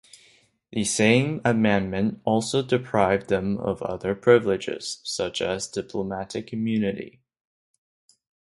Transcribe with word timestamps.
The 0.71 0.83
same 0.83 1.41
amendment 1.45 2.21
also 2.25 2.63
deprived 2.63 3.27
them 3.29 3.59
of 3.59 3.83
other 3.83 4.15
privileges, 4.15 4.99
such 5.03 5.43
as 5.43 5.67
diplomatic 5.67 6.51
immunity. 6.51 7.21